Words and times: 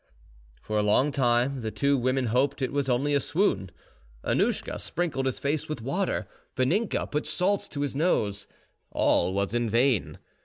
For 0.63 0.79
a 0.79 0.81
long 0.81 1.11
time 1.11 1.61
the 1.61 1.69
two 1.69 1.95
women 1.95 2.25
hoped 2.25 2.63
it 2.63 2.73
was 2.73 2.89
only 2.89 3.13
a 3.13 3.19
swoon. 3.19 3.69
Annouschka 4.23 4.79
sprinkled 4.79 5.27
his 5.27 5.37
face 5.37 5.69
with 5.69 5.83
water; 5.83 6.27
Vaninka 6.55 7.05
put 7.11 7.27
salts 7.27 7.67
to 7.67 7.81
his 7.81 7.95
nose. 7.95 8.47
All 8.89 9.31
was 9.31 9.53
in 9.53 9.69
vain. 9.69 10.17